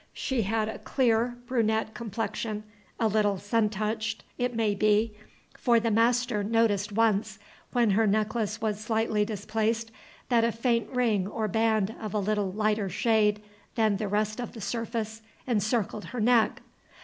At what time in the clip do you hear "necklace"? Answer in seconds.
8.07-8.59